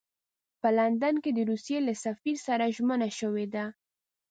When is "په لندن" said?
0.61-1.15